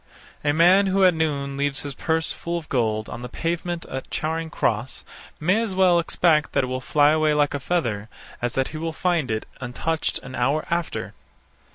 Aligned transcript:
A 0.43 0.51
man 0.51 0.87
who 0.87 1.05
at 1.05 1.13
noon 1.13 1.57
leaves 1.57 1.83
his 1.83 1.93
purse 1.93 2.31
full 2.31 2.57
of 2.57 2.67
gold 2.69 3.07
on 3.07 3.21
the 3.21 3.29
pavement 3.29 3.85
at 3.85 4.09
Charing 4.09 4.49
Cross, 4.49 5.05
may 5.39 5.61
as 5.61 5.75
well 5.75 5.99
expect 5.99 6.53
that 6.53 6.63
it 6.63 6.73
will 6.73 6.81
fly 6.81 7.11
away 7.11 7.35
like 7.35 7.53
a 7.53 7.59
feather, 7.59 8.09
as 8.41 8.53
that 8.55 8.69
he 8.69 8.77
will 8.77 8.93
find 8.93 9.29
it 9.29 9.45
untouched 9.61 10.17
an 10.23 10.33
hour 10.33 10.65
after. 10.71 11.13